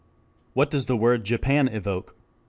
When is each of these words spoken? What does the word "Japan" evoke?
What 0.53 0.71
does 0.71 0.87
the 0.87 0.97
word 0.97 1.23
"Japan" 1.25 1.67
evoke? 1.67 2.15